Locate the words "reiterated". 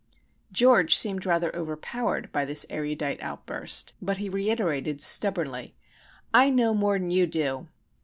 4.29-4.99